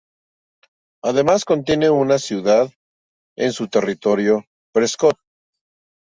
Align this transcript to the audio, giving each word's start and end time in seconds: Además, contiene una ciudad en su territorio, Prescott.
Además, 1.03 1.45
contiene 1.45 1.91
una 1.91 2.17
ciudad 2.17 2.71
en 3.37 3.53
su 3.53 3.67
territorio, 3.67 4.43
Prescott. 4.73 5.19